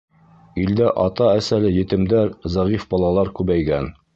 Илдә 0.61 0.87
ата-әсәле 1.03 1.71
етемдәр, 1.75 2.35
зәғиф 2.55 2.89
балалар 2.95 3.31
күбәйгән. 3.41 3.93